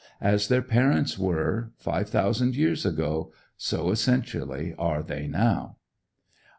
As 0.19 0.47
their 0.47 0.63
parents 0.63 1.19
were, 1.19 1.73
five 1.77 2.09
thousand 2.09 2.55
years 2.55 2.87
ago, 2.87 3.31
so, 3.55 3.91
essentially, 3.91 4.73
are 4.79 5.03
they 5.03 5.27
now. 5.27 5.77